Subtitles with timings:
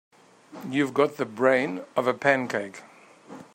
[0.67, 2.81] You've got the brain of a pancake.